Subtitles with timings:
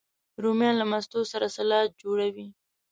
[0.43, 2.47] رومیان له ماستو سره سالاد جوړوي